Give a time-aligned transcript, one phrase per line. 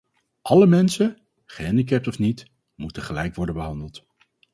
[0.41, 4.05] Alle mensen- gehandicapt of niet- moeten gelijk worden behandeld.